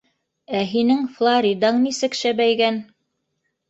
Ә 0.59 0.61
һинең 0.71 1.03
Флоридаң 1.19 1.81
нисек 1.87 2.21
шәбәйгән! 2.25 2.85